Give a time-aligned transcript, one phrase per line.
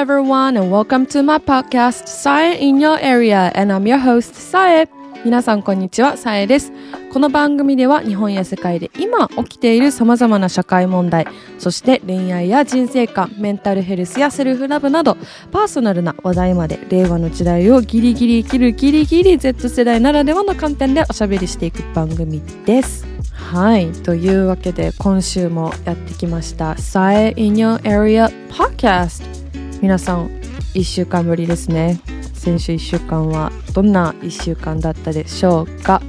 [0.00, 4.88] everyone, and welcome to my podcast, Sae in Your Area, and I'm your host, Sae.
[5.26, 6.72] 皆さん、こんにちは、さえです。
[7.12, 11.26] この番組では、日本や世界で今起きている様々な社会問題、
[11.58, 15.18] そして恋愛や人生観、メンタルヘルスやセルフラブなど、
[15.52, 23.06] パーソナルな話題まで、令和の時代をギリギリ生きるギリギリ Z 世代ならではの観点でおしゃべりしていく番組です。
[23.34, 23.92] はい。
[23.92, 29.39] というわけで、今週もやってきました、さえ in Your Area Podcast。
[29.80, 30.26] 皆さん、
[30.74, 32.00] 1週間ぶりですね。
[32.34, 36.00] 先週1週間はどんな1週間だったでしょうか、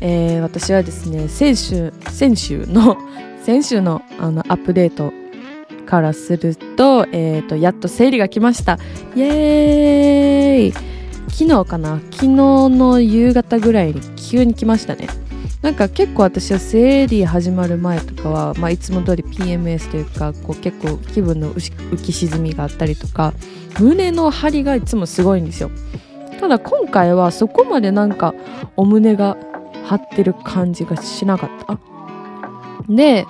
[0.00, 2.96] えー、私はですね先週先週の
[3.42, 5.12] 先週のあのアップデート
[5.84, 8.78] からすると,、えーと、やっと生理が来ました。
[9.16, 10.72] イエーイ！
[11.28, 12.00] 昨日かな？
[12.12, 15.08] 昨日の夕方ぐらいに急に来ましたね。
[15.64, 23.32] なんか結構私は生理始まる前とかは、まあ、いつも通り PMS というかこう結構気分の浮き沈みがあったりとか
[23.80, 25.70] 胸の張りがいつもすごいんですよ。
[26.38, 28.34] ただ今回はそこまでなんか
[28.76, 29.38] お胸が
[29.86, 31.78] 張ってる感じがしなかった。
[32.86, 33.24] で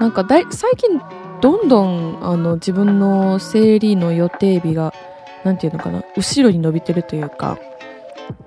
[0.00, 0.98] なんかだい最近
[1.42, 4.94] どんどんあの自分の生理の予定日が
[5.44, 7.58] 何て言うのかな後ろに伸びてるというか、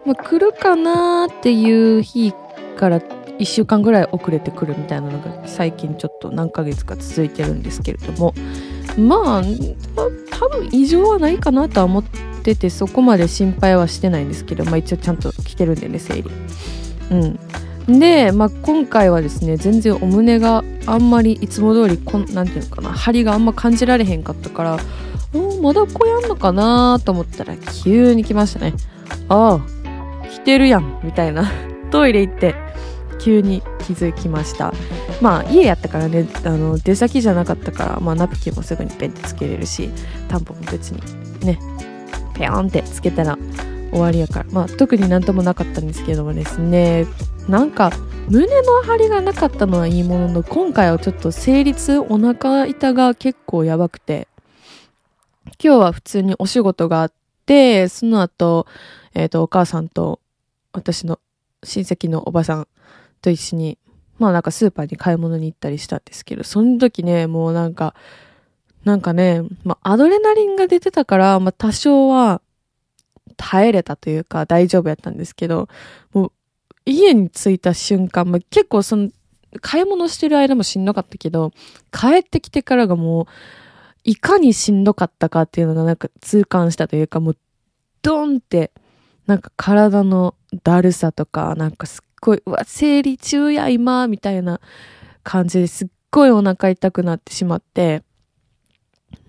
[0.03, 2.33] まあ、来るかなっていう日
[2.75, 8.33] から1週間ぐらい遅れてくるみたいなのが最近ちょっと何ヶ月か続いてるんですけれども
[8.97, 9.43] まあ
[10.31, 12.03] 多分異常はないかなとは思っ
[12.43, 16.29] ててそこまで心配はしてないんですけど、まあ、一応ちゃんと来てるんでね生理。
[17.11, 24.79] うん、で、まあ、今回はですね全然お胸があんまりいつも通りこんなんていうのかな張りがあんま感じられへんかったから
[25.33, 28.73] おまだこうやんのかなと思ったら急に来ましたね。
[29.29, 31.49] ああ来てるやんみたいな。
[31.91, 32.68] トイレ行って
[33.19, 34.73] 急に気づきました。
[35.21, 39.89] まあ家やったからねあの出先じゃなかったから、まあ、ナプキンもすぐにペンってつけれるし
[40.27, 41.01] タンポも別に
[41.45, 41.59] ね
[42.35, 43.37] ペヨンってつけたら
[43.91, 44.45] 終わりやから。
[44.51, 47.05] まあ特になんともなかったんですけどもですね
[47.47, 47.91] なんか
[48.29, 54.27] 胸の張りがなかったのはいいものの今回はちょっと生理痛お腹痛が結構やばくて
[55.61, 57.11] 今日は普通にお仕事があっ
[57.45, 58.67] てその後
[59.15, 60.19] えっ、ー、とお母さんと
[60.73, 61.19] 私の
[61.63, 62.67] 親戚のおばさん
[63.21, 63.77] と一緒に、
[64.17, 67.95] まあなんかスーパーに買い物に行ったりしたんですけど、その時ね、もうなんか、
[68.83, 72.41] なんかね、まあアドレナリンが出てたから、まあ多少は
[73.37, 75.69] 耐えれたというか大丈夫やったんですけど、
[76.13, 76.31] もう
[76.85, 79.09] 家に着いた瞬間、まあ、結構その、
[79.61, 81.51] 買い物してる間もしんどかったけど、
[81.91, 83.25] 帰ってきてからがもう、
[84.03, 87.37] いかにしんどかったかっていうのがなんか痛感したというか、もう、
[88.01, 88.71] ドンって、
[89.27, 94.59] なんか体のだるさとか、なんかすっごい、うわ、生理中や、今、みたいな
[95.23, 98.03] 感じですっごいお腹痛くなってしまって、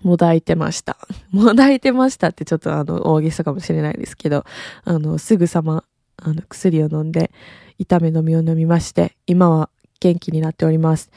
[0.03, 0.97] もだいてました。
[1.31, 4.45] もだいてましたってちょっとあの、大げさかもしれないですけど、
[4.83, 5.83] あの、すぐさま、
[6.17, 7.31] あの、薬を飲んで、
[7.77, 9.69] 痛め飲みを飲みまして、今は
[9.99, 11.11] 元気になっております。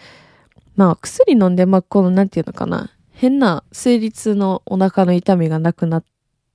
[0.77, 6.05] まあ、薬飲んで、まあ、この、なんていうのかな、変な生理痛のお腹の痛みがなくなっ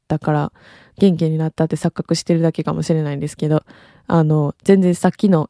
[0.09, 0.51] たから、
[0.97, 3.63] 元気になったって錯覚してるだけかもしれないんですけど、
[4.07, 5.49] あの、全然さっきの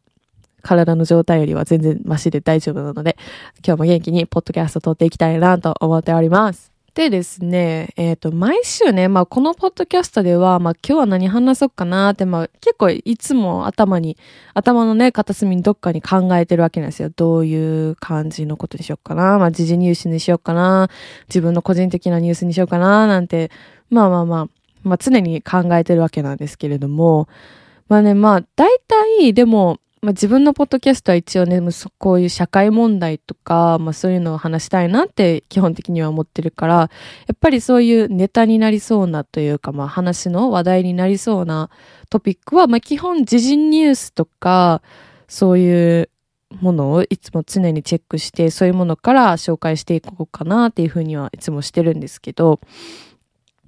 [0.61, 3.17] 体の状態よりは全然マシで大丈夫なので、
[3.65, 6.78] 今日も元気にポッドキャスト撮っていきたいなと思っております。
[6.99, 14.17] でですね、えっ、ー、と、毎週ね、まあ、このポッドキャストでは、まあ、今日は何話そうかなって、まあ、結構いつも頭に、
[14.53, 17.09] 頭のね、片隅にどっかに考えてるわけなんですよ。
[17.15, 19.39] どういう感じのことにしようかな。
[19.39, 20.89] まあ、時事ニュースにしようかな。
[21.29, 23.07] 自分の個人的なニュースにしようかな。
[23.07, 23.49] なんて、
[23.89, 24.47] まあまあまあ、
[24.83, 27.29] まあ、常に考えてるわけなんですけれども、
[27.87, 28.77] まあね、まあ、大
[29.17, 31.59] 体、でも、まあ、自分のポッドキャストは一応ね、
[31.97, 36.89] こういう社会問題とか、まあそういうのを話したいなって基本的には思ってるから、や
[37.33, 41.69] っぱりそういうネタになりそうなというか、まあ話の話題になりそうな
[42.09, 44.81] トピックは、まあ基本時事ニュースとか、
[45.27, 46.09] そういう
[46.61, 52.61] ものをいつも常にチェックして、そういうものから紹介していこうかなっていうふうにはいつもしてるんですけど、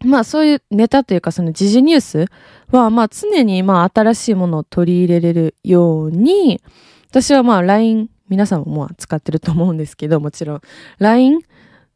[0.03, 2.25] まあそういうネタというかその時事ニュース
[2.71, 6.61] はまあ常にまあ新しいものを取り入れれるように、
[7.09, 10.61] 私はまあ LINE、皆さんもまあ使ってると思うんですけど、もちろん
[10.99, 11.41] LINE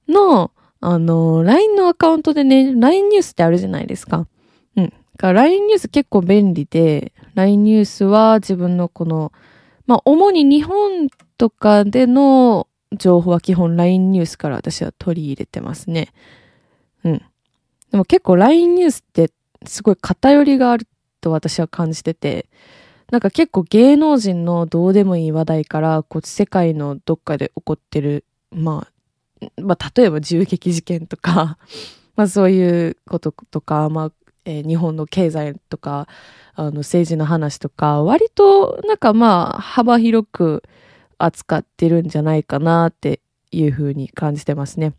[0.07, 4.28] の、あの、LINE のアカウントでね、LINE ニュースってあるじゃないですか。
[4.75, 4.94] うん。
[5.18, 9.31] から LINE ニュース結構便利で、LINE ニュースは自分のこの、
[9.88, 11.07] まあ主に日本
[11.38, 16.10] とかでの情報は基本 LINE ニュースから私は取り入れてますね。
[17.04, 17.22] うん。
[17.92, 19.32] でも結構 LINE ニュースって
[19.66, 20.88] すごい偏りがある
[21.22, 22.48] と私は感じてて、
[23.12, 28.88] なんか結構芸能人のどうでもいい話題から、こう世界のどっかで起こってる、ま
[29.42, 31.58] あ、まあ例えば銃撃事件とか、
[32.16, 34.12] まあそういうこととか、まあ、
[34.46, 36.08] えー、日本の経済とか、
[36.56, 40.64] あの政治の話とか、割となんかまあ幅広く
[41.18, 43.20] 扱ってるんじゃないかなって
[43.52, 44.94] いうふうに感じてますね。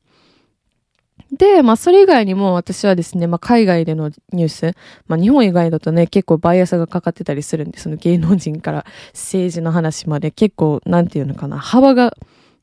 [1.33, 4.75] で、まあ、それ以外にも私はですね、まあ、海外でのニュース、
[5.07, 12.17] まあ、日本以外だとね、結構バイアスがかかってたりするんで、その芸能人から政治の話まで結構、なんていうのかな、幅が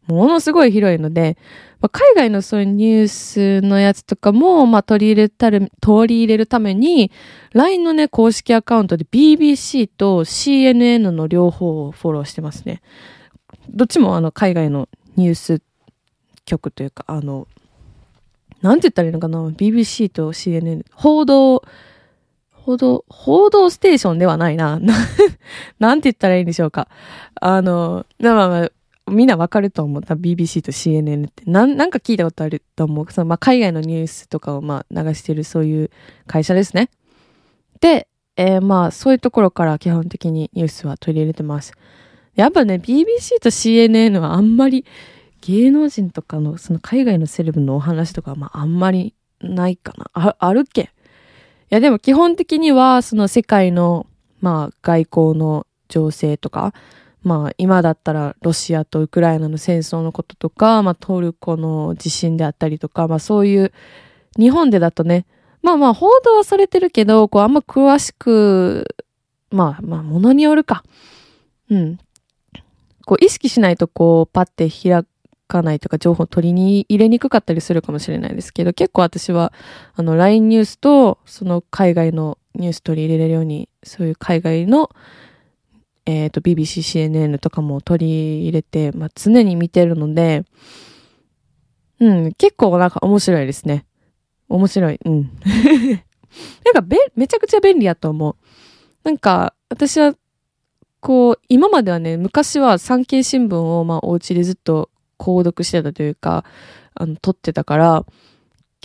[0.07, 1.37] ものすごい広いので、
[1.81, 7.11] まあ、海外のそういうニュースのやつとかも、まあ、取り入れたる、取り入れるために、
[7.53, 12.81] LINE のね、公式アカウントで BBC と CNN の両方をフォローしてますね。
[13.69, 15.61] どっちもあの、海外のニュース
[16.45, 17.47] 局というか、あの、
[18.63, 20.85] なんて言ったらいいのかな ?BBC と CNN。
[20.93, 21.63] 報道、
[22.51, 24.79] 報道、報道ステーションではないな。
[25.79, 26.87] なんて言ったらいいんでしょうか？
[27.35, 28.71] あの、まあまあ、
[29.11, 30.15] みんなわかると思った。
[30.15, 31.43] BBC と CNN って。
[31.45, 33.11] なん、なんか聞いたことあると思う。
[33.11, 35.89] その、まあ、海外のニュースとかを、まあ、流してるそういう
[36.25, 36.89] 会社ですね。
[37.81, 38.07] で、
[38.37, 41.73] えー、まあ、そういうところから基本的にニュースは取り入れてます。
[42.35, 44.85] やっぱね、BBC と CNN はあんまり
[45.45, 50.09] 芸能人とかの、その海外のセレブのお話とかは、まあ、あんまりないかな。
[50.13, 50.81] あ、あるけ？
[50.83, 50.85] い
[51.69, 54.07] や、でも基本的には、その世界の、
[54.39, 56.73] まあ、外交の情勢とか、
[57.23, 63.73] まあ、今だったらロシアとウクライナの戦争のこととか、まあ、トルコの地震であったりとか、まあ、そういう、
[64.37, 65.25] 日本でだとね、
[65.61, 68.95] まあまあ、報道はされてるけど、こう、あんま詳しく、
[69.51, 70.83] まあまあ、ものによるか。
[71.69, 71.99] うん。
[73.05, 75.05] こう、意識しないと、こう、パッて開
[75.47, 79.53] かないとか情報取りに入れにくかったりするかもしれないですけど、結構私は、
[79.95, 84.89] あの、LINE ニュースと、その海外のニュース取り入れれるように、そういう海外の、
[86.05, 90.43] えっ、ー、と、BBC、CNN とかも取り入れて、まあ、常に見てるので、
[91.99, 93.85] うん、結構なんか面白いですね。
[94.49, 94.99] 面白い。
[95.05, 95.31] うん。
[96.65, 98.35] なんかべ、めちゃくちゃ便利やと思う。
[99.03, 100.15] なんか、私は、
[100.99, 106.45] こう、今まではね、昔は産経新聞を、まあ、お家でずっと購読してたというか、
[106.95, 108.05] あの、撮ってたから、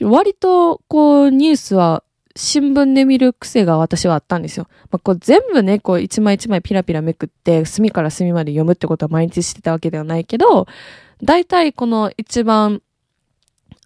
[0.02, 2.04] 割と、こう、ニュースは
[2.38, 4.68] 新聞で見る癖が私はあったんですよ。
[4.92, 10.68] まあ、こう全部ね、こう一枚一枚ピラピラめくって、隅から隅まで読むってことは毎日してたわけではないけど、
[11.22, 12.80] 大体この一番、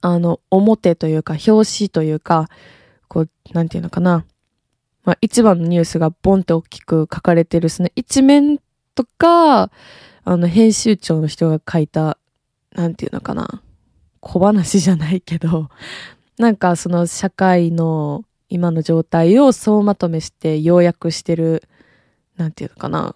[0.02, 2.50] あの、表というか、表紙というか、
[3.08, 4.26] こう、なんていうのかな。
[5.04, 8.58] まあ、一番のニュースがボンって大きく書かれてる、その一面
[8.94, 9.70] とか、
[10.24, 12.18] あの、編集長の人が書いた
[12.74, 13.62] なんていうのかな。
[14.20, 15.68] 小話じゃないけど、
[16.38, 21.64] なんかその社会の今の状態を総まとめして要約してる、
[22.36, 23.14] なんていうのかな。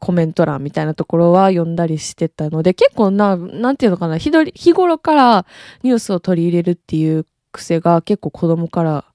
[0.00, 5.46] コメント欄みたいなところは読んだりしてたので、結構な、なんていうのかな、日日頃から
[5.82, 9.06] ニュースを取り入れるっていう癖が結構子供から、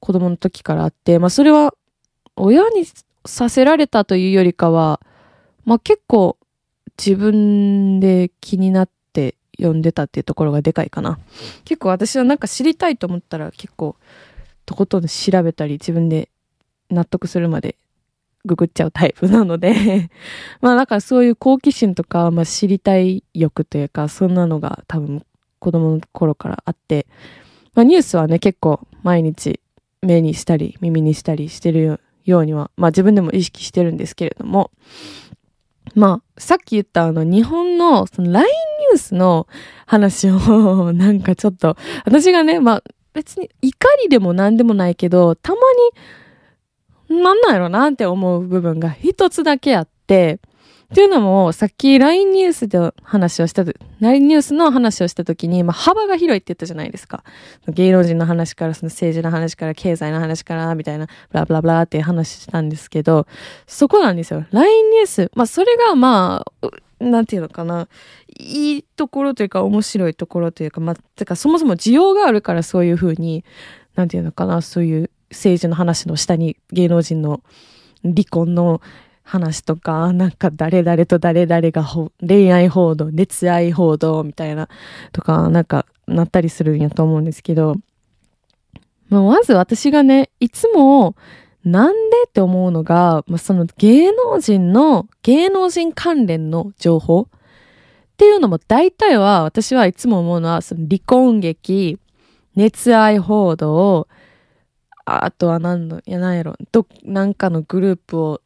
[0.00, 1.74] 子供の時からあって、まあそれは
[2.36, 2.86] 親に
[3.26, 4.98] させられたというよりかは、
[5.66, 6.38] まあ結構
[6.96, 8.92] 自分で気になって
[9.58, 11.18] 読んでたっていうところがでかいかな。
[11.64, 13.96] 結構私はなんか知りたいと思ったら結構
[14.66, 16.28] とことん調べたり自分で
[16.90, 17.76] 納得するまで
[18.46, 20.10] ググっちゃうタイプなので。
[20.60, 25.24] まあだかそういう好奇心とか、まあ知りたい欲というか、そんなのが多分
[25.58, 27.06] 子供の頃からあって、
[27.74, 29.60] まあニュースはね結構毎日
[30.02, 34.70] 目にしたり耳にしたりしてるようには、まあ自分でも意識してるんですけれども、
[35.94, 39.46] まあ、さっき言ったあの日本のその LINE ニュースの
[39.86, 42.82] 話を なんかちょっと、私がね、まあ
[43.12, 45.60] 別に怒りでも何でもないけど、たま
[47.10, 50.40] になんなんやろなって思う部分が一つだけあって、
[50.94, 53.64] っていうのも、さっき LINE ニュースで話をした、
[53.98, 57.24] LINE ニュースの話をしたときに、まあ、幅が広いって言ったじゃないですか。
[57.66, 63.26] 芸能人の話から、その政治の話から、経済の話から、みたいな、ブラブラブラって話したんですけど、
[63.66, 64.46] そこなんですよ。
[64.52, 65.30] LINE ニュース。
[65.34, 67.88] まあ、それがまあ、なんていうのかな。
[68.38, 73.44] いいところというか、面白いところというか、まあ、てか、そもそも需要があるからそういうふうに、
[73.96, 77.40] なんていうのかな、そういう政治の話の下に芸能人の
[78.04, 78.80] 離婚の
[79.24, 81.84] 話とか、なんか誰々と誰々が
[82.20, 84.68] 恋愛報道、熱愛報道みたいな
[85.12, 87.76] とか、なんかなったりするんやと思うんですけど、
[89.08, 91.16] まあ、まず私がね、いつも
[91.64, 97.26] なんでって思うのが、まあ、その芸能人の、芸能人関連の情報っ
[98.16, 101.98] ていうのも大体は私はいつも思うのは、その離婚劇、
[102.54, 104.06] 熱愛報道、
[105.06, 108.40] あとは何の、いや何やろ、ど、なんかのグループを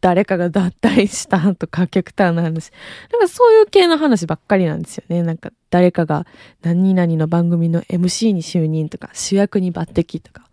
[0.00, 2.70] 誰かが脱退したとか極端な話。
[3.12, 5.22] なんかそういう系の話ばっかりなんですよね。
[5.22, 6.26] なんか誰かが
[6.62, 10.48] 何々の番組の MC に就任とか主役に抜擢とか。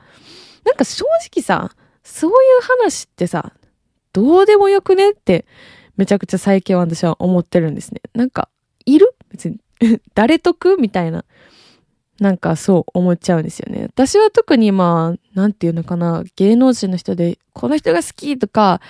[0.65, 1.71] なんか正直さ、
[2.03, 3.53] そういう話ってさ、
[4.11, 5.45] どうでもよくねって
[5.95, 8.01] めちゃくちゃ最近私は思ってるんですね。
[8.13, 8.49] なんか、
[8.85, 9.15] いる？
[9.31, 9.59] 別に
[10.13, 10.77] 誰得？
[10.77, 11.23] みたいな。
[12.19, 13.83] なんかそう思っちゃうんですよね。
[13.83, 18.81] 私は特にまあ、なんていうのかな、芸能人の人で、この人が好きとか、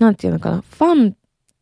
[0.00, 1.16] なんていうのかな、ファン、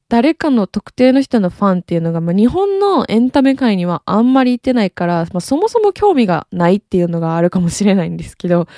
[0.09, 8.69] 誰かの特定の人のファンっていうのが、まあ、日本のエンタメ界にはあんまりいてないから、まあ、そもそも興味がないっていうのがあるかもしれないんですけど、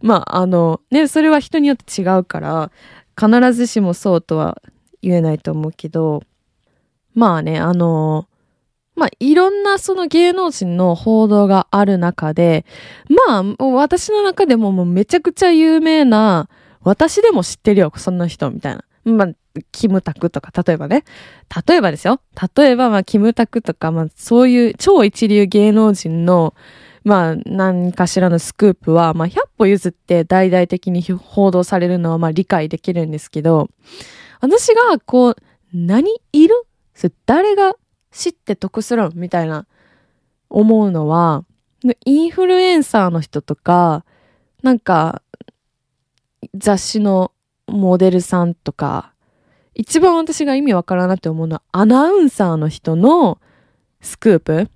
[0.00, 2.72] まあ、あの、ね、それは人によって違うから、
[3.20, 4.60] 必ずしもそうとは
[5.02, 6.22] 言えないと思うけど、
[7.14, 8.26] まあね、あの、
[8.96, 12.64] まあ、いろんなその芸能人の報道がある中で、
[13.28, 16.48] まあ、私の中でももうめちゃくちゃ有名な、
[16.82, 18.84] 私でも知ってるよ、そんな人、みたいな。
[19.16, 21.04] まあ、キムタクとか、例えばね。
[21.66, 22.20] 例えばですよ。
[22.56, 26.54] 例えば、まあ、キムタクとか、まあ、そういう超一流芸能人の、
[27.02, 33.68] まあ、何かしらのスクープは、まあ、100歩譲って大々的に報道されるのは、まあ、理解できるんですけど、
[34.40, 35.36] 私が、こう、
[35.72, 36.54] 何いる？
[37.26, 37.74] 誰が
[38.10, 39.12] 知って得するん？
[39.14, 39.66] みたいな
[40.48, 41.44] 思うのは、
[42.04, 44.04] インフルエンサーの人とか、
[44.62, 45.22] なんか、
[46.54, 47.32] 雑誌の
[47.70, 49.12] モデルさんとか、
[49.74, 53.40] 一番私が意味わからなって思うのは、アナウンサーの人の
[54.00, 54.70] スクープ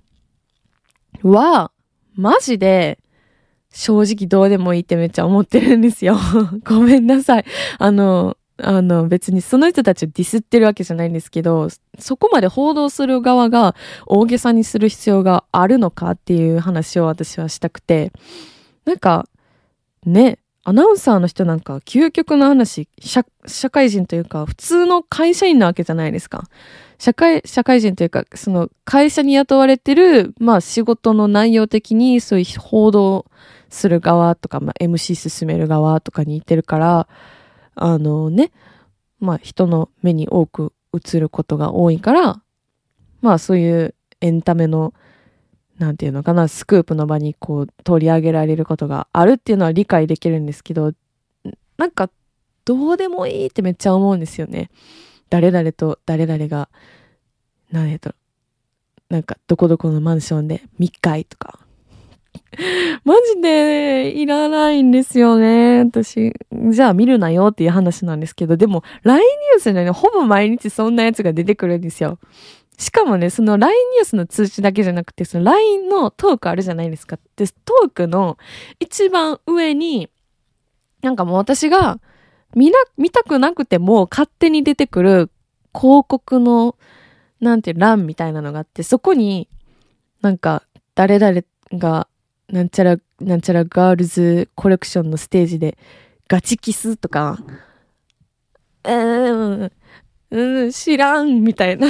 [1.23, 1.71] は、
[2.15, 2.99] マジで、
[3.71, 6.17] 正直どうでもいいってめっちゃ思ってるんですよ。
[6.63, 7.45] ごめんなさい。
[7.77, 11.67] あの、あの、別にその人たちをディスってるわけじゃないんですけど、
[11.99, 13.75] そこまで報道する側が
[14.05, 18.13] 大げさにする必要があるのかっていう話を私はしたくて、
[18.85, 19.27] なんか、
[20.05, 26.49] ね、アナウンサーの人なんか究極の話、社社会人というか普通の会社員なわけじゃないですか。
[26.97, 33.27] 社会、社会人というか、その会社に雇われてる、まあ仕事の内容的にそういう報道
[33.69, 37.07] する側とか、まあ MC 進める側とかにいてるから、
[37.75, 38.51] あのね、
[39.19, 42.41] まあ人の目に多く映ることが多いから、
[43.21, 44.95] まあそういうエンタメの、
[45.77, 50.93] なんていうのかな、スクープの場にこう取り上げられることがあるっていうのは理解できるんですけど、
[51.77, 52.09] なんか
[52.63, 54.69] どうでもいいってめっちゃ思うんですよね。
[55.29, 56.69] 誰々と誰々が、
[57.71, 58.15] 何やと、
[59.09, 61.59] なんかどこどこのマンションで密会とか、
[63.03, 65.79] マジで、いらないんですよね。
[65.79, 66.33] 私。
[66.71, 72.19] じゃあ見るなよっていう話なんですけど、でも、LINE ニュースでね、ほぼ毎日そんなやつが出てくるんですよ。
[72.77, 77.17] しかもね、その LINE ニュースの通知だけじゃなくて、その LINE のトークあるじゃないですか。
[77.35, 78.37] で、トークの
[78.79, 80.09] 一番上に、
[81.01, 81.99] なんかもう私が
[82.55, 85.31] 見な、見たくなくても勝手に出てくる
[85.73, 86.75] 広告の、
[87.39, 89.47] なんていう欄みたいなのがあって、そこに、
[90.21, 90.63] なんか、
[90.95, 91.41] 誰々
[91.73, 92.07] が
[92.49, 95.77] なんちゃら、なんちゃらガールズコレクションのステージで
[96.27, 97.39] ガチキスとか、
[98.83, 99.71] うーん、
[100.31, 101.87] うん、知らん、みたいな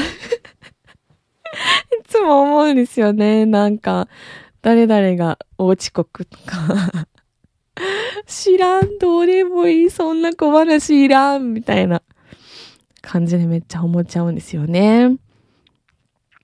[2.15, 3.45] つも思うんですよね。
[3.45, 4.07] なんか、
[4.61, 7.07] 誰々が大遅刻とか
[8.25, 12.01] 知らん、どうでもいい、そんな小話いらん、みたいな
[13.01, 15.17] 感じでめっちゃ思っちゃうんですよね。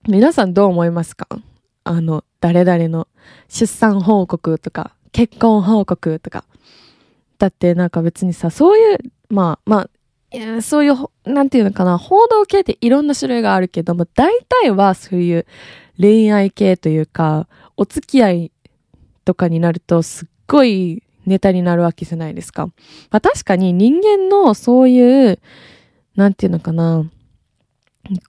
[0.08, 1.28] 皆さんどう思いますか？
[1.84, 3.08] あの、誰々の
[3.48, 6.44] 出産報告とか、結婚報告とか。
[7.40, 8.98] だってなんか別にさ、そういう、
[9.30, 9.90] まあ、まあ、
[10.62, 10.96] そういう、
[11.26, 15.46] なんていうのかな、報道系っていろんな種類があるけども、大体はそういう
[16.00, 18.52] 恋愛系というか、お付き合い
[19.26, 22.68] とかになるとすっごいネタになるわけじゃないですか。
[22.68, 25.40] まあ確かに人間のそういう、
[26.16, 27.04] なんていうのかな、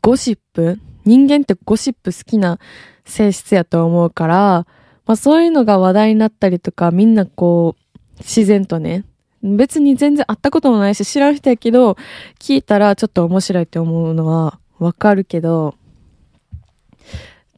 [0.00, 2.58] ゴシップ人間ってゴシップ好きな
[3.04, 4.66] 性質やと思うから、
[5.06, 9.04] まあそういうのが話題になったりとか、みんなこう、自然とね、
[9.42, 11.96] 別に全然会ったこともないし知らん人やけど、
[12.38, 15.74] 聞いたらちょっと面白いって思うのはわかるけど、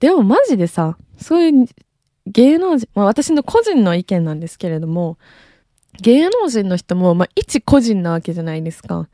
[0.01, 1.67] でもマジでさ、そういう
[2.27, 5.19] 芸能人、まあ私の個人の意見なんですけれども、
[6.01, 9.09] 芸能人の人も、まあ一個人なわけじゃないですか。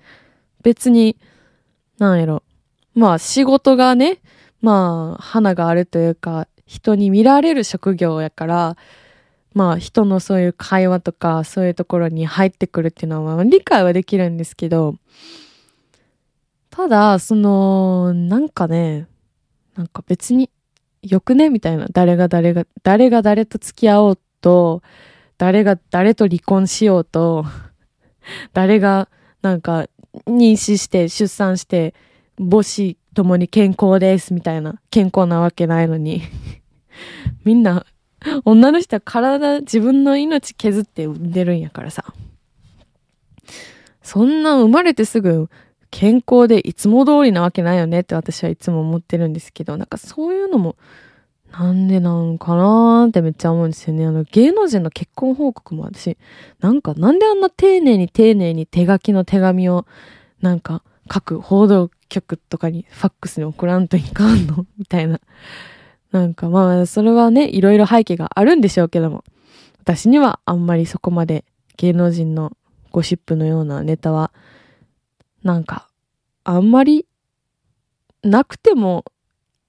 [0.62, 1.16] 別に、
[1.98, 2.42] なんやろ。
[2.94, 4.18] まあ仕事がね、
[4.62, 8.76] まあ花があるというか、人に見られる職業やから、
[9.54, 14.96] まあ人のそういう会話とかそういうところに入ってくるっていうのは理解はできるんですけど、
[16.70, 19.08] ただ、その、なんかね、
[19.74, 20.50] なんか別に
[21.02, 21.86] よくねみたいな。
[21.90, 24.82] 誰が誰が、誰が誰と付き合おうと、
[25.36, 27.44] 誰が誰と離婚しようと、
[28.52, 29.08] 誰が
[29.42, 29.86] なんか
[30.26, 31.94] 妊娠して出産して
[32.38, 36.22] 母子ともに健康ですみたいな健康なわけないのに
[37.44, 37.86] みんな
[38.44, 42.04] 女の人は体自分の命削って産んでるんやからさ
[44.02, 45.48] そんな生まれてすぐ
[45.90, 50.76] 健康でいつも通りなわけないよねって私はいつも思ってるんですけどなんかそういうのも
[51.52, 54.06] なんでなんかなーってめっちゃ思うんですよね。
[54.06, 56.16] あの、芸能人の結婚報告も私、
[56.60, 59.84] なんかなんであんな丁寧に丁寧に手書きの手紙を、
[60.40, 64.64] なんか各報道局とかにファックスに送らんといかんの？
[64.78, 65.20] みたいな。
[66.12, 69.24] なんかまあ、それはね、いろいろ背景があるんでしょうけども、
[69.80, 71.44] 私にはあんまりそこまで
[71.76, 72.52] 芸能人の
[72.90, 74.32] ゴシップのようなネタは、
[75.42, 75.88] なんか、
[76.44, 77.06] あんまり
[78.22, 79.04] なくても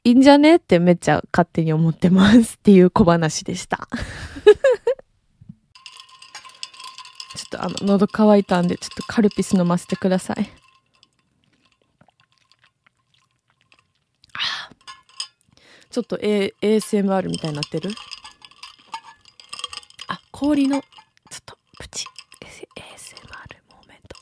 [0.04, 3.88] いいんじゃねってめっちゃ勝手に思ってますっていう小話でした。
[7.36, 10.61] ちょっとあの、喉乾いたんで、ちょっとカルピス飲ませてください。
[15.92, 17.90] ちょっと、A、ASMR みたいになってる？
[20.08, 22.06] あ、氷の、ちょっと、プチ。
[22.46, 23.28] ASMR
[23.70, 24.16] モーメント。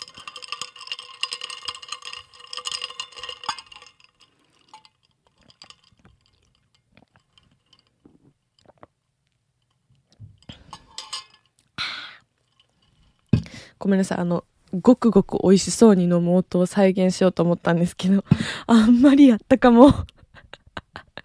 [13.78, 14.44] ごめんなさい、あの、
[14.82, 18.24] ごくごく美味しそうに飲む音を再現しようと思ったんですけど、
[18.66, 19.94] あんまりやったかも。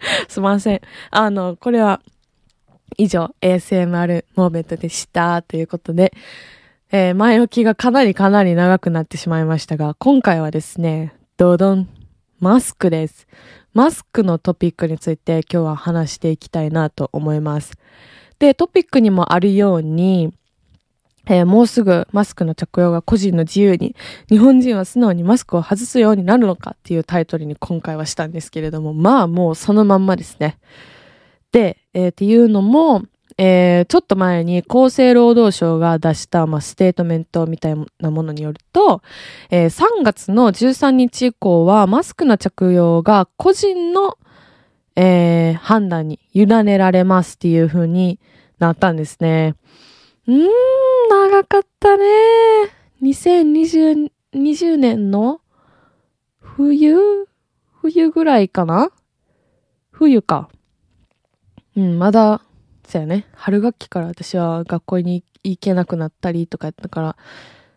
[0.29, 0.81] すいません。
[1.11, 2.01] あの、これは、
[2.97, 5.43] 以上、ASMR モーメントでした。
[5.43, 6.13] ということで、
[6.93, 11.89] えー、前置きがかなりかなり長くなってしまいましたが、今回はですね、ドドン、
[12.39, 13.27] マスクです。
[13.73, 17.73] マスクのトピックについて今日は話していきたいなと思います。
[18.39, 20.33] で、トピックにもあるように、
[21.27, 23.97] えー、もうすぐマスクの着用が個人の自由に、
[24.29, 30.59] 日本人は素直にマスクを外すようになるのかっていうタイトルに今回はしたんですけれども、まあもうそのまんまですね。
[31.53, 33.05] で、えー、っていうのも、
[33.37, 39.03] えー、ちょっと前に厚生労働省が出した、まあ、ステートメントみたいなものによると、
[39.51, 44.19] えー、3月の13日以降はマスクの着用が個人の、
[44.95, 48.21] えー、判断に委ねられますっていう風に
[48.61, 49.57] なったんですね。
[50.27, 50.49] うーん、
[51.11, 52.05] 長かったね。
[53.03, 55.41] 2020 20年の
[56.41, 56.97] 冬？
[57.83, 58.91] 冬ぐらいかな？
[59.91, 60.49] 冬か。
[61.77, 62.41] うん、まだ、
[62.89, 63.27] そうやね。
[63.35, 67.17] 春学期から私は学校に行けなくなったりとかやったから、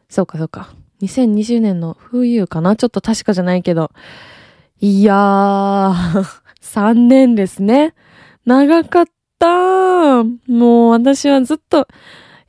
[0.10, 0.70] そうかそうか。
[1.02, 2.76] 2020年の冬かな？
[2.76, 3.92] ちょっと確かじゃないけど。
[4.80, 5.94] いやー、
[6.62, 7.94] 3年ですね。
[8.46, 9.06] 長かっ
[9.40, 11.88] たもう私はずっと、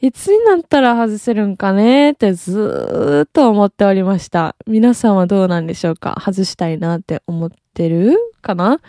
[0.00, 4.54] いつになったら外せるんかねってずーっと思っておりました。
[4.66, 6.16] 皆さんはどうなんでしょうか？
[6.24, 8.80] 外したいなって思ってるかな？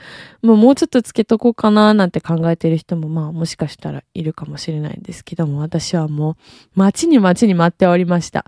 [0.43, 6.37] もうもうちょっとつけとこうかななんて考えてる人もまあもしかしたらいるかもしれないんですけども、私はも
[6.75, 8.45] う待ちに待ちに待っておりました。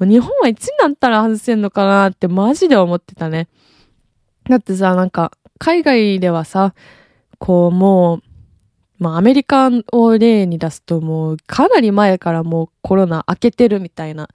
[0.00, 3.48] 日本はいつになったら外せんのかなってマジで思ってたね。
[4.48, 6.72] だってさ、なんか海外ではさ、
[7.38, 8.22] こうもう
[8.98, 14.28] まあアメリカを例に出すともうかなり前からもうコロナ明けてるみたいな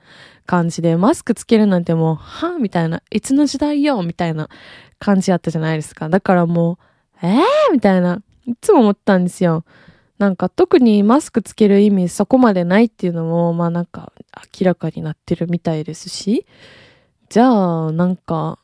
[0.46, 4.50] 感じで、マスクつけるなんてもう、はみたいな、いつの時代よみたいな
[5.00, 6.10] 感じやったじゃないですか。
[6.10, 6.78] だからも
[7.22, 9.64] う、えーみたいな、いつも思ったんですよ。
[10.20, 14.14] なんか特にマスクつける意味そこまでないっていうのも、まあなんか
[14.60, 16.46] 明らかになってるみたいですし、
[17.30, 18.60] じゃあなんか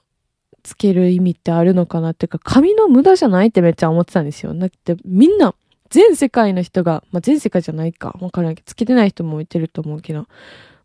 [0.64, 4.54] つける意味ってあるのかなっていうか、髪の無駄じゃないってめっちゃ思ってたんですよ。
[4.54, 5.56] だってみんな
[5.90, 10.28] 全世界の人が、まあ、全世界じゃないか、わからないけど、つけてない人もいてると思うけど、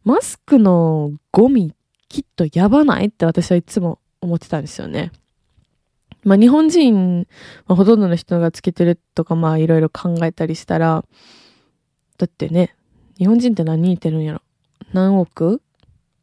[0.04, 1.74] マスクのゴミ、
[2.08, 5.12] きっとやばないって私はいつも思ってたんですよね。
[6.22, 7.26] まあ、日本人、
[7.66, 11.04] まあ、ほとんどの人がつけてるとか、まあ、いろいろ考えたりしたら、
[12.16, 12.74] だってね、
[13.18, 14.40] 日本人って何人いてるんやろ？
[14.92, 15.60] 何億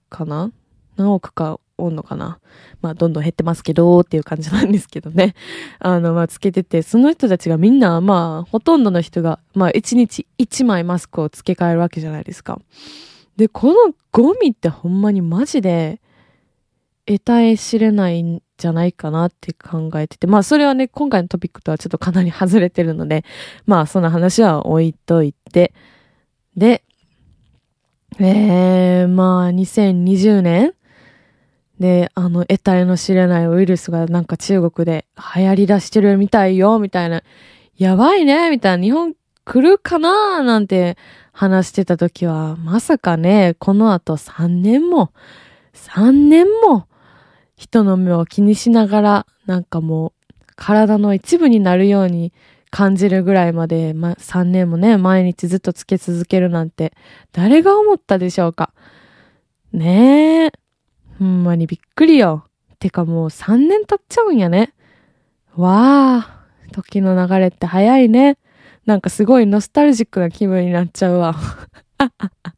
[0.09, 0.51] かな？
[0.95, 2.39] 何億かおんのかな
[2.81, 5.35] まあ、どんどん減ってますけど、っていう感じなんですけどね。
[5.79, 12.59] あの、まあ、つけてて、その人たちがみんな、まあ、ほとんどの人が、まあ、1日1枚マスクを付け替えるわけじゃないですか。
[13.37, 16.01] で、このゴミってほんまにマジで、
[17.05, 23.25] 得体知れないんじゃないかなって考えてて、まあそれはね、今回のトピックとはちょっとかなり外れてるので、
[23.65, 25.73] まあその話は置いといて、
[26.55, 26.83] で、
[28.19, 30.73] えー、まあ2020年
[31.81, 37.23] で、あの、得体の知れないウイルスがなんか中国で流行り出してるみたいよ、みたいな。
[37.75, 38.83] やばいね、みたいな。
[38.83, 39.15] 日本
[39.45, 40.95] 来るかななんて
[41.33, 45.11] 話してた時は、まさかね、この後3年も
[45.73, 46.87] 3年も
[47.55, 52.31] 人の目を気にしながら、なんかもう体の一部になるように
[52.69, 56.93] 感じるぐらいまで、ま、3年もね、毎日ずっとつけ続けるなんて、
[57.31, 58.71] 誰が思ったでしょうか。
[59.73, 60.60] ねえ。
[61.21, 62.45] ほんまにびっくりよ。
[62.79, 64.73] てかもう3年経っちゃうんやね。
[65.55, 68.39] わあ、時の流れって早いね。
[68.87, 71.35] なんかすごいノスタルジックな気分になっちゃうわ。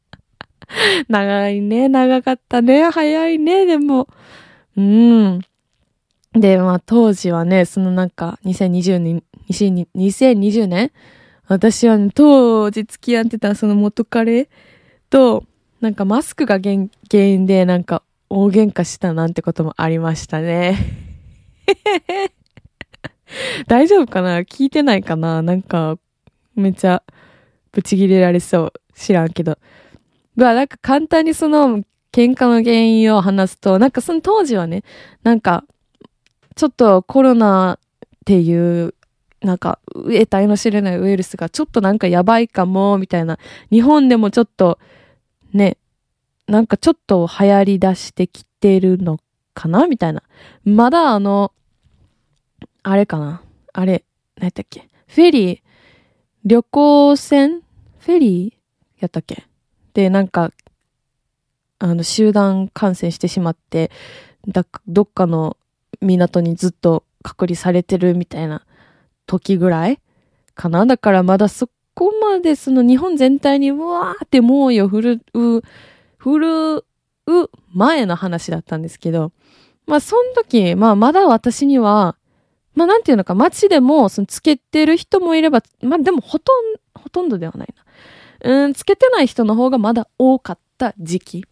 [1.10, 4.08] 長いね、長かったね、早いね、でも。
[4.78, 5.42] うん。
[6.32, 10.92] で、まあ当時はね、そのなんか2020年、2020年
[11.48, 14.48] 私はね、当時付き合ってたその元彼
[15.10, 15.44] と、
[15.82, 16.76] なんかマスクが原
[17.12, 18.04] 因でなんか
[18.36, 20.76] 大喧嘩したなんてこともありましたね。
[23.68, 24.40] 大丈夫かな？
[24.40, 25.44] 聞いてないかな？
[25.44, 26.00] なんか、
[26.56, 27.04] めっちゃ、
[27.72, 28.74] ブチギレられそう。
[28.96, 29.60] 知らんけど。
[30.36, 34.84] まあ、なんか簡単にその、喧嘩の原因を話すと、なんかその当時はね、
[35.22, 35.64] なんか、
[36.56, 37.80] ちょっとコロナっ
[38.26, 38.96] ていう、
[39.42, 43.38] なんか、得体の知れないウイルスがちょっとなんかやばいかも、みたいな。
[43.70, 44.80] 日本でもちょっと、
[45.54, 45.78] ね、
[46.48, 49.20] なんかちょっと流行り出してきてるの
[49.54, 49.88] かな？
[49.88, 50.24] みたいな。
[50.66, 51.54] まだあの、
[52.84, 53.42] あれかな？
[53.72, 54.04] あれ、
[54.36, 54.88] 何やったっけ？
[55.08, 55.60] フェリー、
[56.44, 57.62] 旅行船？
[58.00, 58.54] フェリー
[59.00, 59.46] やったっけ？
[59.94, 60.52] で、なんか、
[61.80, 63.92] あの、集団感染してしまって、
[64.48, 65.56] だ、どっかの
[66.02, 68.66] 港にずっと隔離されてるみたいな
[69.28, 70.00] 時ぐらい
[70.56, 70.86] かな？
[70.86, 75.62] だからまだそこまでその日本全体にうわーって猛威を振るう、
[76.24, 76.86] 振るう
[77.74, 79.34] 前の話だったんですけど、
[79.86, 82.16] まあその時、まあまだ私には、
[82.76, 86.56] まあなんていうのか、街でも、そのつけてる人もいれば、まあでもほとん、
[86.96, 87.74] ほとんどではない
[88.42, 88.64] な。
[88.64, 91.46] うん、つけてない人の方がまだ多かった時期。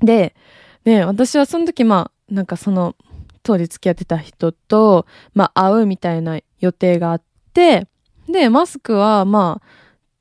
[0.00, 0.34] で、
[0.82, 2.96] で、私はその時まあ、なんかその、
[3.44, 7.22] 当時付き合ってた人と、まあ会うみたいな予定があっ
[7.54, 7.86] て、
[8.28, 9.66] で、マスクはまあ、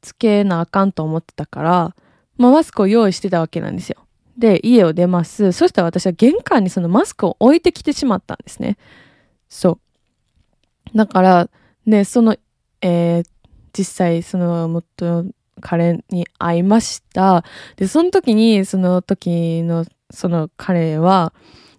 [0.02, 1.96] つけなあかんと思ってたから、
[2.40, 3.98] まあマスクを用意してたわけなんですよ。
[4.36, 5.52] で、家を出ます。
[5.52, 8.78] そしたら私は玄関にそのマスクを置いてきてしまったんですね。
[9.50, 9.80] そ
[10.94, 10.98] う。
[10.98, 11.50] だから、
[11.86, 12.36] ね、その、
[12.82, 13.26] えー、
[13.78, 15.26] 実際、その、元
[15.62, 17.44] 彼に会いました。
[17.76, 21.34] で、その時に、その時の、その彼は、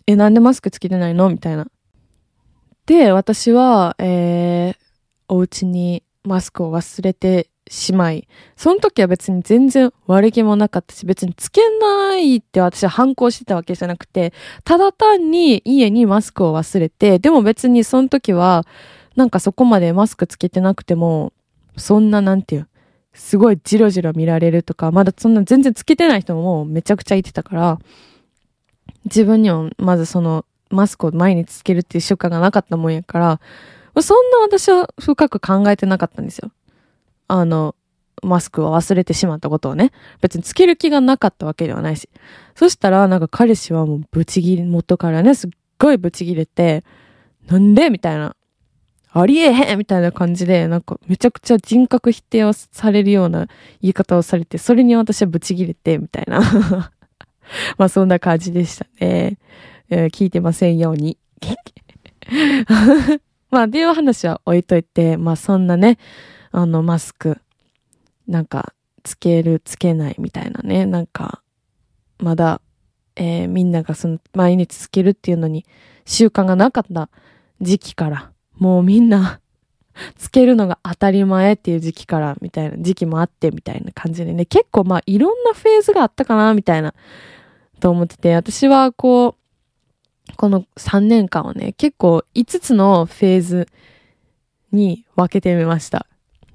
[0.06, 1.30] え、なんでマスクつけてないの？
[1.30, 1.66] みたいな。
[2.86, 4.76] で、私は、えー、
[5.28, 14.32] お家にマスクを忘れてしまい、その時は別に全然悪気もなかったし、別につけないって私は反抗してたわけじゃなくて、
[14.64, 18.66] ただ単に家にマスクを忘れて、でも別にその時は、
[19.14, 21.32] なんかそこまでマスクつけてなくても、
[21.76, 22.68] そんななんていう、
[23.14, 27.78] すごいジロジロ見られるとか、まだそんな全然つけてない人ももうめちゃくちゃいてたから、
[29.04, 33.40] 自分にはまずそのマスクを毎日つけるっていう習慣がなかったもんやから、
[34.02, 36.50] そんな私は深く考えてなかったんですよ。
[37.30, 37.76] あの、
[38.22, 39.92] マスクを忘れてしまったことをね。
[40.20, 42.08] 別につける気がなかったわけではないし。
[42.56, 46.84] そしたら、なんか彼氏はもうブチギレ、元からね、すっごいブチギレて、
[47.46, 47.88] なんで？
[47.88, 48.34] みたいな。
[49.12, 53.46] ありえへんみたいな感じで、なんかめちゃくちゃ人格否定をされるような
[53.80, 56.40] 言い方をされて、それに私はブチギレて、みたいな。
[57.78, 59.38] まあそんな感じでしたね。
[59.88, 61.16] えー、聞いてませんように。
[63.50, 65.98] まあ、っていう話は置いといて、まあそんなね、
[66.52, 67.40] あのマスク、
[68.26, 71.42] なんか、つける、つけないみたいなね、なんか、
[72.18, 72.60] まだ、
[73.16, 75.66] えー、みんながその毎日つけるっていうのに
[76.04, 77.08] 習慣がなかった
[77.60, 79.40] 時期から、もうみんな
[80.16, 86.94] つけるのが当たり前っていう時期から、みたいな時期もあって、みたいな感じでね、結構まあいろんなフェーズがあったかな、みたいな、
[87.80, 93.68] と思ってて、私はこう、この3年間をね、結構5つのフェーズ
[94.72, 96.06] に分けてみました。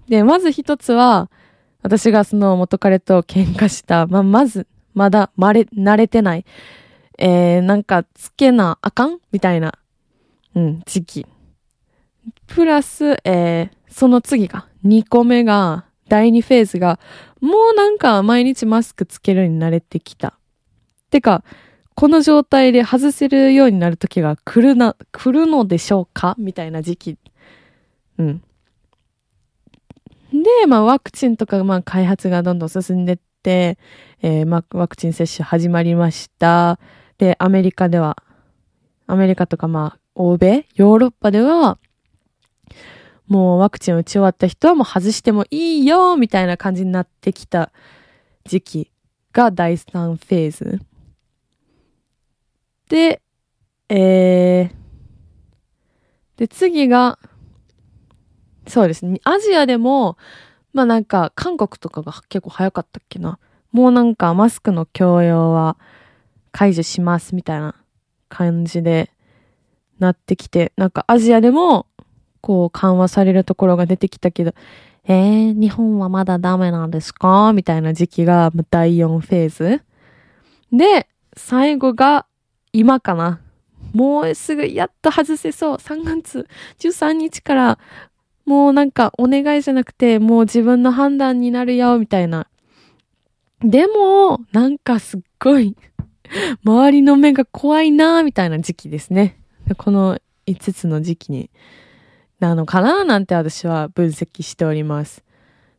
[0.08, 1.30] で、まず一つは、
[1.82, 6.46] 私がその元彼と喧嘩した、ま、まず、まだ、まれ、慣れてない、
[7.18, 9.20] えー、なんか、つけなあかん？
[9.32, 9.74] みたいな、
[10.56, 11.26] うん、時期。
[12.48, 17.00] プラス、えー、その次が、2個目が、第2フェーズが、
[17.42, 20.38] もうなんか毎日マスクつけるに慣れてきた。
[21.10, 21.44] てか、
[21.96, 26.36] この状態で外せるようになる時が来るな、来るのでしょうか？
[26.38, 27.18] みたいな時期。
[28.18, 28.44] うん。
[30.44, 33.78] で、まあ、ワクチンとか、まあ、開発がどんどん進んでって、
[34.22, 36.80] えー、まあ、ワクチン接種始まりました。
[37.18, 38.18] で、アメリカでは、
[39.08, 41.78] アメリカとか、まあ、欧米、ヨーロッパでは、
[43.28, 47.72] もうワクチン打ち終わった人はもう外してもいいよみたいな感じになってきた
[48.46, 48.92] 時期
[49.34, 50.80] が第3フェーズ。
[52.88, 53.22] で、
[53.90, 54.86] えー、
[56.38, 57.18] で、次が、
[58.68, 59.20] そうですね。
[59.24, 60.18] アジアでも、
[60.74, 63.40] まあなんか、韓国とかが結構早かったっけな。
[63.72, 65.78] もうなんか、マスクの強要は
[66.52, 67.76] 解除しますみたいな
[68.30, 69.12] 感じで
[70.00, 71.88] なってきて、なんかアジアでも、
[72.42, 74.54] こう緩和されるところが出てきたけど、
[75.08, 77.54] えー、日本はまだダメなんですか？
[77.54, 79.82] みたいな時期が第4フェーズ。
[80.72, 82.26] で、最後が
[82.72, 83.40] 今かな。
[83.94, 85.78] もうすぐやっと外せそう。
[85.78, 86.48] 3月
[86.80, 87.80] 13日から
[88.46, 92.48] もうなんかお願いじゃなくてもう自分の判断になるよみたいな。
[93.62, 95.76] でも、なんかすっごい
[96.64, 99.40] 周りの目が怖いなみたいな時期ですね。
[99.78, 101.50] この5つの時期に
[102.40, 105.24] なのかななんて私は分析しております。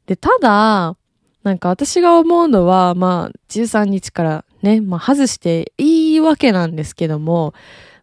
[0.06, 0.96] で、ただ、
[1.42, 7.54] なんか私が思うのは、まあ、13日からね、まあ、外していいわけなんですけども、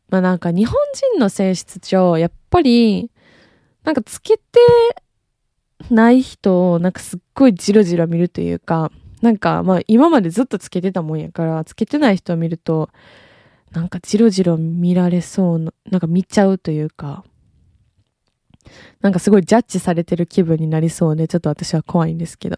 [0.10, 3.10] まあなんか日本人の性質上、やっぱり、
[3.84, 4.44] なんかつけて
[5.90, 8.92] ない人をなんかすっごいじろじろ見るというか、
[9.22, 12.90] なんかまあ今までずっとつけてたもんやから、つけてない人を見ると、
[13.72, 17.24] なんかじろじろ見られそうな、なんか見ちゃうというか、
[19.02, 22.58] なんかすごいジャッジされてる気分になりそうで、ちょっと私は怖いんですけど。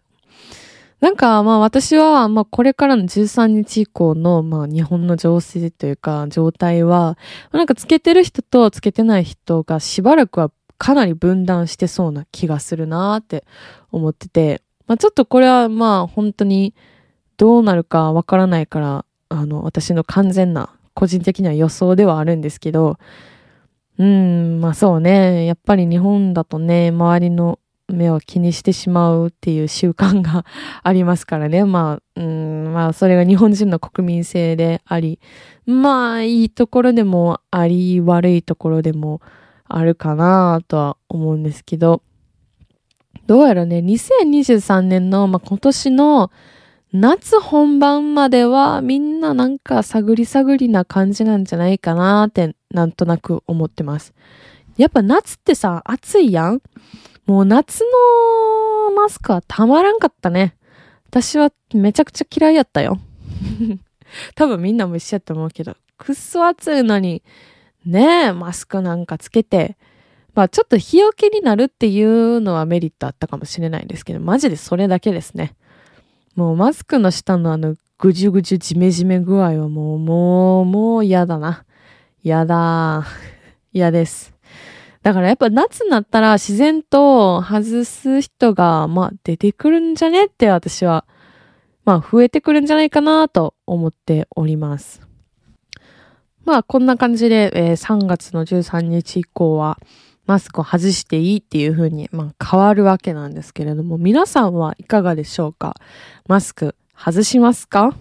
[1.01, 7.17] なんかまあ私はまあこれからの13日以降のまあ日本の情勢というか状態は、
[7.51, 13.45] なんかつけてる人とつけてない人がしばらくはかなり分断してそうな気がするなって
[13.91, 16.73] 思ってて、まあちょっとこれはまあ本当に
[17.37, 22.97] どうなるかわからないから、あの私の完全な個人的な予想ではあるんですけど、
[23.97, 25.45] うん、まあそうね。
[25.45, 30.45] やっぱり日本だとね、周りの目を気にしてしまうっていう習慣が
[30.83, 31.63] ありますからね。
[31.65, 35.19] まあ、うん、まあそれが日本人の国民性であり、
[35.65, 39.21] まあいいところでもあり、悪いところでも
[39.67, 42.01] あるかなとは思うんですけど、
[43.27, 46.31] どうやらね、2023年の、まあ今年の
[46.93, 54.13] 夏本番まではみんななんか探り探りな感じなんじゃないかなってなんとなく思ってます。
[54.77, 56.61] やっぱ夏ってさ、暑いやん
[57.25, 57.81] もう夏
[58.87, 60.55] のマスクはたまらんかったね。
[61.09, 62.99] 私はめちゃくちゃ嫌いやったよ。
[64.35, 67.23] 多分みんなも一緒やと思うけど、くっそ暑いのに、
[67.85, 69.77] ねえ、マスクなんかつけて、
[70.33, 75.55] まあちょっと日よけになるっていうのはメリットあったかもしれないんですけど、マジでそれだけですね。
[76.35, 81.63] もうマスクの下のあのぐじゅぐじゅじめじめ具合はもう、もう、もう嫌だな。
[82.23, 83.05] 嫌だ。
[83.71, 84.33] 嫌です。
[85.01, 91.05] だからやっぱ夏になったら自然と外す人が、まあ出てくるんじゃねって私は、
[91.85, 95.01] まあ増えてくるんじゃないかなと思っております。
[96.45, 99.79] まあこんな感じで、えー、3月の13日以降は、
[100.27, 105.75] マスクを外していいっていう風に、まあ、変わるわけなんですけれども、皆さんはいかがでしょうか？
[106.27, 107.95] マスク外しますか？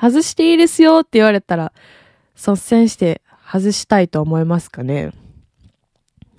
[0.00, 1.72] 外していいですよって言われたら、
[2.34, 5.12] 率先して外したいと思いますかね？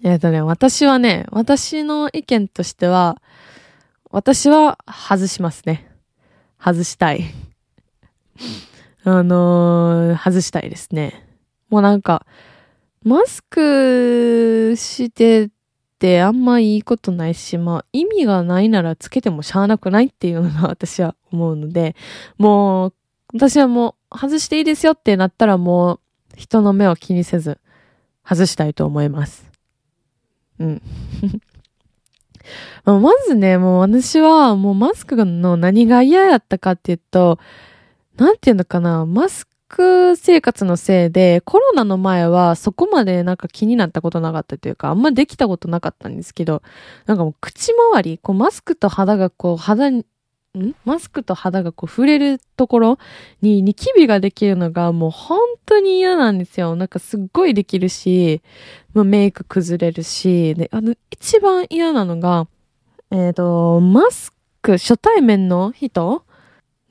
[0.03, 3.21] えっ、とね、私はね、私の意見としては、
[4.11, 5.91] 私は外しますね。
[6.59, 7.25] 外したい。
[9.05, 11.23] あのー、外したいですね。
[11.69, 12.25] もうなんか、
[13.03, 15.49] マスクしてっ
[15.99, 21.95] てあんまいいことないし、まあ意味がないならつけてもしゃあなくないっていうのが私は思うので、
[22.39, 22.93] もう
[23.33, 25.99] 私はもう外していいですよってなったらもう
[26.35, 27.59] 人の目を気にせず
[28.27, 29.45] 外したいと思います。
[30.59, 30.81] うん。
[32.85, 37.39] まずね、もう私はもうマスクの何が嫌やったかっていうと、
[38.17, 46.61] なんていうのかな、マスク生活のせいで、コロナの前はそこまでなんか気になったことなかったというか、あんまできたことなかったんですけど、
[47.05, 50.05] なんかもう口周り、こうマスクと肌がこう肌に、
[50.57, 50.75] ん？
[50.85, 52.97] マスクと肌がこう触れるところ
[53.41, 56.77] にニキビができるのがもう本当に嫌なんですよ。
[56.77, 58.41] なんかすっごいできるし、
[58.93, 62.47] まあ、メイク崩れるし、で、あの、一番嫌なのが、
[63.11, 66.23] えっ、ー、と、マスク、初対面の人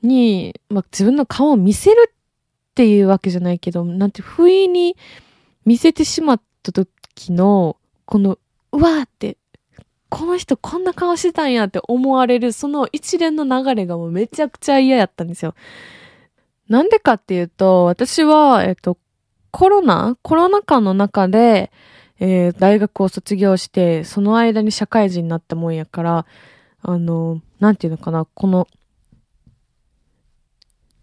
[0.05, 4.95] に、まあ、自分の顔を見せるっていうわけじゃないけど、なんて、不意に
[5.65, 8.37] 見せてしまった時の、この、
[8.71, 9.37] うわーって、
[10.09, 15.55] この人こんな顔してたんやって思われる、その一連の流れがもうめちゃくちゃ嫌やったんですよ。
[16.69, 18.97] なんでかっていうと、私は、えっと、
[19.51, 21.71] コロナコロナ禍の中で、
[22.19, 26.25] えー、大学を卒業して、その間に社会人になったもんやから、
[26.81, 28.67] あの、なんていうのかな、この、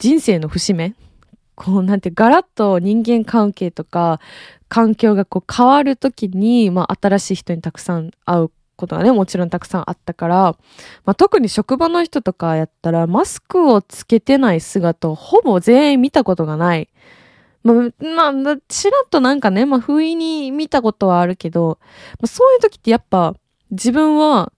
[0.03, 0.97] 人生の節目？
[1.55, 4.19] こうなんてガラッと人間関係とか
[4.69, 10.57] 環境がこう変わるときに、まあ新しい人にたくさん会うことがね、もちろんたくさんあったから、
[11.05, 16.88] まあ特に職場の人とかやったらマスクをつけてない姿をほぼ全員見たことがない。
[17.62, 21.79] まあ、まあ、ちらっとなんかね、まあ不意に見たことはあるけど、
[22.15, 23.37] まあ、そういう時ってやっぱ
[23.71, 24.53] 自分は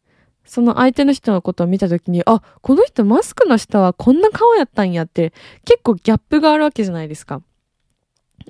[0.44, 5.32] その相手の人のことを見たときに、あ、この人マスクの下はこんな顔やったんやって、
[5.64, 7.42] 結構ギャップがあるわけじゃないですか。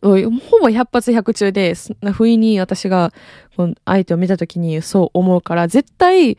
[0.02, 0.10] ほ
[0.60, 1.74] ぼ百発百中で、
[2.12, 3.12] 不意に私が
[3.84, 6.36] 相手を見たときにそう思うから、絶対、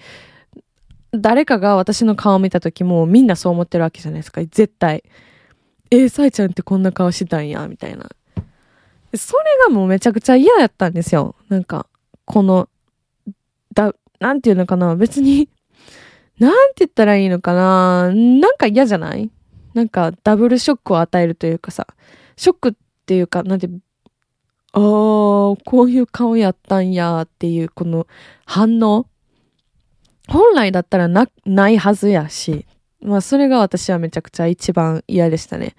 [1.11, 4.41] 誰かが私の顔を見たときもみんなそう思ってるわけじゃないですか。
[4.41, 5.03] 絶対。
[5.89, 8.09] えー、サイちゃんってこんな顔してたんや、みたいな。
[9.13, 11.35] それがもうめちゃくちゃ嫌やったんですよ。
[11.47, 11.87] なんか、
[12.25, 12.67] この、
[13.73, 14.95] だ、なんていうのかな？
[14.95, 15.49] 別に、
[16.39, 18.11] なんて言ったらいいのかな？
[18.13, 19.29] なんか嫌じゃない？
[19.73, 21.87] なんかダブルショックを与えるというかさ、
[22.37, 22.73] ショックっ
[23.05, 23.69] ていうか、なんて、
[24.73, 28.07] あー、こういう顔やったんやっていうこの
[28.45, 29.07] 反応。
[30.27, 32.65] 本来だったらな、ないはずやし、
[33.01, 35.75] まあそれが私はめちゃくちゃ一番嫌でしたね。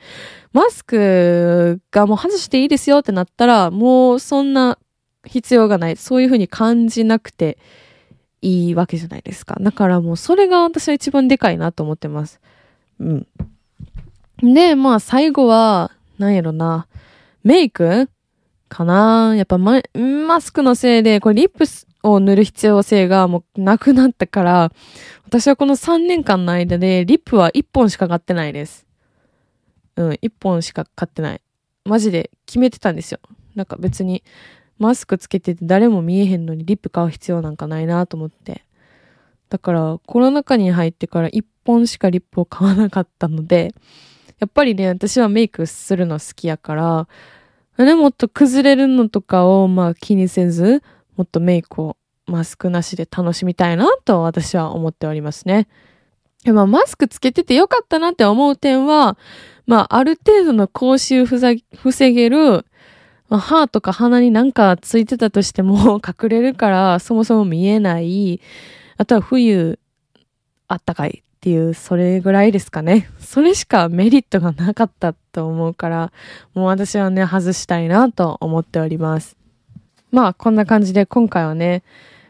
[0.53, 4.79] マスクがもう外していいですよってなったら、もうそんな
[5.25, 5.96] 必要がない。
[5.96, 7.59] そういうふうに感じなくて。
[8.47, 9.57] いいわけじゃないですか。
[9.61, 12.41] だからもうそれが私は一番でかいなと思ってます。
[13.01, 13.27] うん。
[14.41, 16.87] で、まあ最後は、なんやろな。
[17.43, 18.09] メイク
[18.69, 21.65] かなやっぱママスクのせいで、これリップ
[22.05, 24.73] を塗る必要性がもうなくなったから、
[25.25, 28.87] 私はこの3年間の間でリップは1本しか買ってないです。
[29.97, 31.41] うん、1本しか買ってない。
[31.85, 33.19] マジで決めてたんですよ。
[33.57, 34.23] なんか別に
[34.79, 38.65] マスクつけてて誰も見えへんのにリップ買う必要なんかないなと思って。
[39.49, 43.75] だからコロナ禍に入ってから1本しかリップを買わなかったので、
[44.39, 47.09] やっぱりね、私はメイクするの好きやから、
[47.79, 50.83] ね、もっと崩れるのとかをまあ気にせず、
[51.17, 55.69] もっとメイクをマスクなしで楽しみたいなと私は思っておりますね。
[56.45, 59.19] まあ、マスクつけててよかったなって思う点は、
[59.67, 62.65] まあ、ある程度の口臭防げる、
[63.29, 68.41] まあ、歯とか鼻になんかついてたとしても 隠れるからそもそも見えない。
[68.97, 69.79] あとは冬、
[70.69, 73.09] あったかいっていう、それぐらいですかね。
[73.19, 76.12] それしかメリットがなかったと思うから、
[76.55, 79.37] もう私はね、外したいなと思っております。
[80.11, 81.83] まあ、こんな感じで今回はね、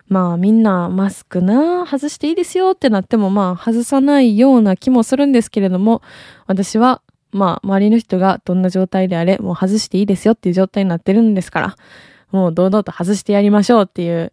[0.08, 6.02] まあみんなマスクな、外していいですよってなってもまあ外さないような気もするんですけれども、
[6.46, 11.76] 私はまあ、周りの人がどんな状態であれ、もう外していいですよっていう状態になってるんですから、
[12.30, 14.32] もう堂々と外してやりましょうっていう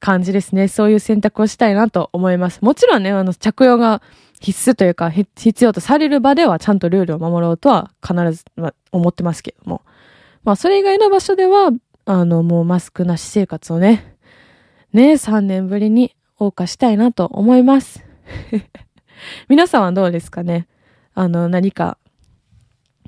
[0.00, 0.68] 感じですね。
[0.68, 2.60] そういう選択をしたいなと思います。
[2.62, 4.02] もちろんね、あの、着用が
[4.40, 9.82] 必須というか、必要とされる場ではちゃんとルールを守ろうとは必ず、まあ、思ってますけども。
[10.44, 11.70] まあ、それ以外の場所では、
[12.04, 14.16] あの、もうマスクなし生活をね、
[14.92, 18.04] ね、3年ぶりに謳歌したいなと思います。
[19.48, 20.68] 皆さんはどうですかね？
[21.18, 21.98] あの、何か、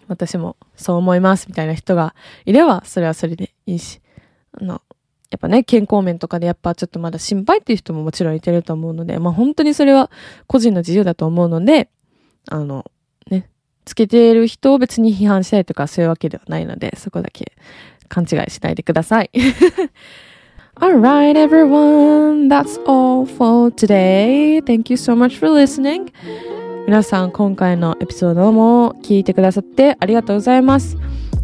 [0.08, 4.00] 私もそう思いますみたいな人がいれば、それはそれでいいし、
[4.50, 4.82] あの、
[5.30, 10.10] やっぱね、健康面とかでやっぱちょっとまだ心配っていう人ももちろんいてると思うので、まあ本当にそれは
[10.48, 11.88] 個人の自由だと思うので、
[12.48, 12.84] あの、
[13.30, 13.48] ね、
[13.84, 17.52] つけている人を別に批判したいとかそういうわけではないので、そこだけ
[18.08, 19.30] 勘違いしないでください。
[20.80, 22.48] Alright, everyone.
[22.48, 24.60] That's all for today.
[24.62, 26.10] Thank you so much for listening.
[26.90, 30.96] 皆さん今回のエピソードも聞いてくださってありがとうございます。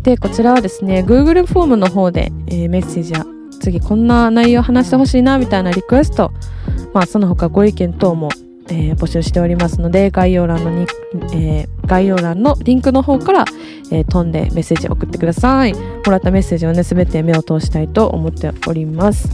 [0.02, 3.24] で、こちらはですね、Google フォームの方で、えー、メッセージや
[3.61, 6.32] 次こんな内容話してほしいなみたいなリクエスト、
[6.92, 8.28] まあその他ご意見等も、
[8.70, 10.88] えー、募集しておりますので、概要欄のに、
[11.32, 13.44] えー、概要欄のリンクの方から、
[13.92, 15.74] え、飛んでメッセージ送ってください。
[15.74, 19.28] もらったメッセージをね、すべて目を通したいと思っております。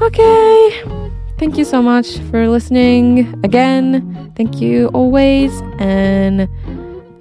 [0.00, 1.01] OK!
[1.38, 4.32] Thank you so much for listening again.
[4.36, 5.50] Thank you always.
[5.78, 6.48] And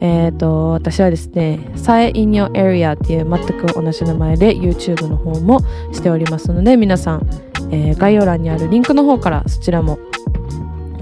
[0.03, 5.59] えっ、と、私はですね、さえ in your area っていう全く同じ名前で YouTube の方も
[5.93, 7.29] しておりますので、皆さん、
[7.71, 9.99] えー、概要欄にあるリンクの方からそちらも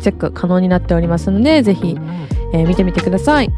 [0.01, 1.97] チェック可能になっておりますので、ぜひ、
[2.53, 3.49] えー、見てみてください。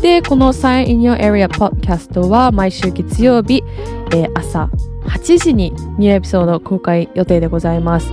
[0.00, 3.62] で、この Sign in Your Area Podcast は毎週月曜日、
[4.14, 4.70] えー、朝
[5.08, 8.10] 8時にニューエピソード公開予定でございます。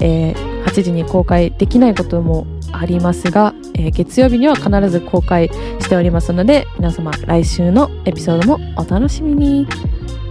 [0.00, 5.48] えー、8時に公開できないこともありますが、えー、月曜日には必ず公開
[5.80, 9.66] しておりますので皆様来週のエピソードもお楽しみに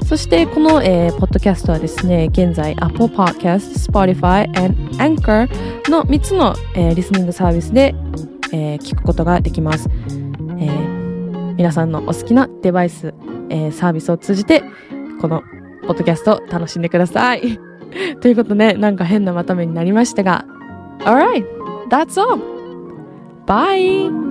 [0.07, 5.49] そしてこの、えー、ポッドキャストはですね現在 Apple Podcast、Spotify and Anchor
[5.89, 7.95] の3つの、えー、リスニングサービスで、
[8.51, 9.89] えー、聞くことができます、
[10.59, 11.05] えー
[11.57, 13.13] 皆さんのお好きなデバイス、
[13.49, 14.61] えー、サービスを通じて、
[15.21, 15.41] この
[15.87, 17.74] ポッドキャストを楽しんでください。
[18.21, 20.45] ということで、なんか変なまとめになりましたが、
[20.99, 21.45] Alright,
[21.89, 22.39] that's all!
[23.45, 24.24] Bye!